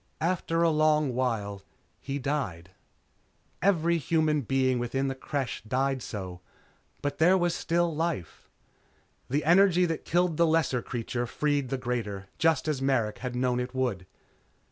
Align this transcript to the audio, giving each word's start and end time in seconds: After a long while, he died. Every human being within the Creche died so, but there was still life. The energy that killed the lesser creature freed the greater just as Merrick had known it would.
After 0.19 0.63
a 0.63 0.71
long 0.71 1.13
while, 1.13 1.61
he 1.99 2.17
died. 2.17 2.71
Every 3.61 3.99
human 3.99 4.41
being 4.41 4.79
within 4.79 5.09
the 5.09 5.13
Creche 5.13 5.61
died 5.67 6.01
so, 6.01 6.41
but 7.03 7.19
there 7.19 7.37
was 7.37 7.53
still 7.53 7.95
life. 7.95 8.49
The 9.29 9.45
energy 9.45 9.85
that 9.85 10.03
killed 10.03 10.37
the 10.37 10.47
lesser 10.47 10.81
creature 10.81 11.27
freed 11.27 11.69
the 11.69 11.77
greater 11.77 12.29
just 12.39 12.67
as 12.67 12.81
Merrick 12.81 13.19
had 13.19 13.35
known 13.35 13.59
it 13.59 13.75
would. 13.75 14.07